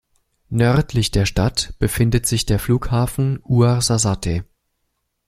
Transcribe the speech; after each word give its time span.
Nördlich 0.49 1.11
der 1.11 1.27
Stadt 1.27 1.75
befindet 1.77 2.25
sich 2.25 2.47
der 2.47 2.57
Flughafen 2.57 3.39
Ouarzazate. 3.43 4.45